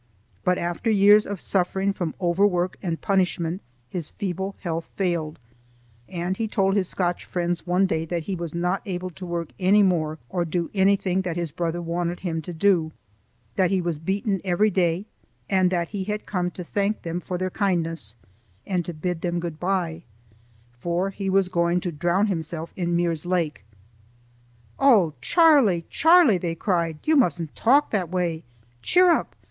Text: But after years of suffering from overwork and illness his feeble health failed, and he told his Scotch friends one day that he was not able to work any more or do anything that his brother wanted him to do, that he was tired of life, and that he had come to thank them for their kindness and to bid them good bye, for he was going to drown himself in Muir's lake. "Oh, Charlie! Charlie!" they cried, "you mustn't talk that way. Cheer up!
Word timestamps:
But 0.43 0.57
after 0.57 0.89
years 0.89 1.27
of 1.27 1.39
suffering 1.39 1.93
from 1.93 2.15
overwork 2.19 2.75
and 2.81 2.97
illness 3.07 3.59
his 3.87 4.09
feeble 4.09 4.55
health 4.61 4.85
failed, 4.95 5.37
and 6.09 6.35
he 6.37 6.47
told 6.47 6.75
his 6.75 6.87
Scotch 6.87 7.23
friends 7.23 7.67
one 7.67 7.85
day 7.85 8.05
that 8.05 8.23
he 8.23 8.35
was 8.35 8.55
not 8.55 8.81
able 8.87 9.11
to 9.11 9.27
work 9.27 9.51
any 9.59 9.83
more 9.83 10.17
or 10.27 10.43
do 10.43 10.71
anything 10.73 11.21
that 11.21 11.35
his 11.35 11.51
brother 11.51 11.83
wanted 11.83 12.21
him 12.21 12.41
to 12.41 12.51
do, 12.51 12.91
that 13.57 13.69
he 13.69 13.79
was 13.79 13.99
tired 13.99 14.21
of 14.43 14.59
life, 14.75 15.05
and 15.47 15.69
that 15.69 15.89
he 15.89 16.05
had 16.05 16.25
come 16.25 16.49
to 16.49 16.63
thank 16.63 17.03
them 17.03 17.19
for 17.19 17.37
their 17.37 17.51
kindness 17.51 18.15
and 18.65 18.83
to 18.85 18.95
bid 18.95 19.21
them 19.21 19.39
good 19.39 19.59
bye, 19.59 20.01
for 20.79 21.11
he 21.11 21.29
was 21.29 21.47
going 21.47 21.79
to 21.79 21.91
drown 21.91 22.25
himself 22.25 22.73
in 22.75 22.95
Muir's 22.95 23.27
lake. 23.27 23.63
"Oh, 24.79 25.13
Charlie! 25.21 25.85
Charlie!" 25.91 26.39
they 26.39 26.55
cried, 26.55 26.97
"you 27.03 27.15
mustn't 27.15 27.55
talk 27.55 27.91
that 27.91 28.09
way. 28.09 28.43
Cheer 28.81 29.11
up! 29.11 29.35